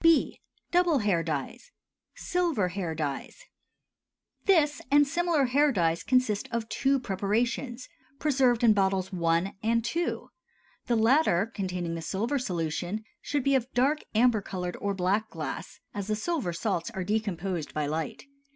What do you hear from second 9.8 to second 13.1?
II.; the latter, containing the silver solution,